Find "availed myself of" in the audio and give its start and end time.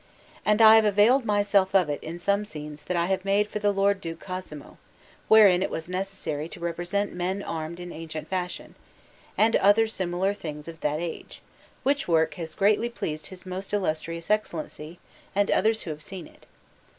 0.85-1.87